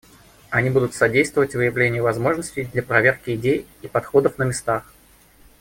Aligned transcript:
Они 0.49 0.71
будут 0.71 0.95
содействовать 0.95 1.53
выявлению 1.53 2.01
возможностей 2.01 2.63
для 2.63 2.81
проверки 2.81 3.35
идей 3.35 3.67
и 3.83 3.87
подходов 3.87 4.39
на 4.39 4.45
местах. 4.45 4.91